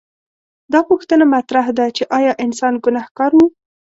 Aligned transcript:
دا 0.73 0.79
پوښتنه 0.89 1.23
مطرح 1.35 1.65
ده 1.77 1.85
چې 1.97 2.03
ایا 2.17 2.33
انسان 2.45 2.73
ګنهګار 2.83 3.31
و؟ 3.35 3.39